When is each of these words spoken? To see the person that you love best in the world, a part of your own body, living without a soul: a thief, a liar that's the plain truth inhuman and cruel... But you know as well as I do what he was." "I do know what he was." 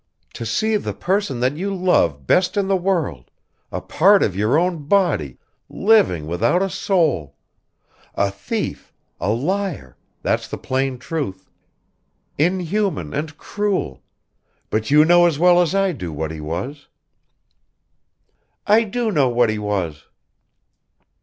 To 0.33 0.47
see 0.47 0.77
the 0.77 0.95
person 0.95 1.41
that 1.41 1.57
you 1.57 1.75
love 1.75 2.25
best 2.25 2.57
in 2.57 2.67
the 2.67 2.75
world, 2.75 3.29
a 3.71 3.81
part 3.81 4.23
of 4.23 4.35
your 4.35 4.57
own 4.57 4.87
body, 4.87 5.37
living 5.69 6.25
without 6.25 6.63
a 6.63 6.71
soul: 6.71 7.35
a 8.15 8.31
thief, 8.31 8.91
a 9.19 9.29
liar 9.31 9.95
that's 10.23 10.47
the 10.47 10.57
plain 10.57 10.97
truth 10.97 11.51
inhuman 12.39 13.13
and 13.13 13.37
cruel... 13.37 14.01
But 14.71 14.89
you 14.89 15.05
know 15.05 15.27
as 15.27 15.37
well 15.37 15.61
as 15.61 15.75
I 15.75 15.91
do 15.91 16.11
what 16.11 16.31
he 16.31 16.41
was." 16.41 16.87
"I 18.65 18.85
do 18.85 19.11
know 19.11 19.29
what 19.29 19.51
he 19.51 19.59
was." 19.59 20.05